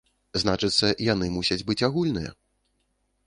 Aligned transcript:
Значыцца, 0.43 0.87
яны 1.13 1.29
мусяць 1.35 1.61
быць 1.69 1.79
агульныя. 1.91 2.31